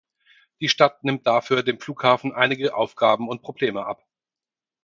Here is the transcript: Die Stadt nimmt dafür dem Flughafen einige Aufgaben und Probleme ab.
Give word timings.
Die 0.61 0.67
Stadt 0.67 1.03
nimmt 1.03 1.27
dafür 1.27 1.61
dem 1.61 1.79
Flughafen 1.79 2.33
einige 2.33 2.73
Aufgaben 2.73 3.29
und 3.29 3.43
Probleme 3.43 3.85
ab. 3.85 4.03